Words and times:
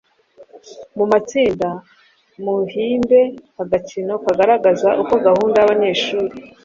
Mu 0.97 1.05
matsinda 1.11 1.69
muhimbe 2.43 3.19
agakino 3.61 4.13
kagaragaza 4.25 4.89
uko 5.01 5.13
gahunda 5.25 5.55
y’abanyeshuri 5.59 6.35